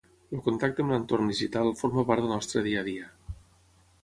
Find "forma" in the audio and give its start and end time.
1.83-2.07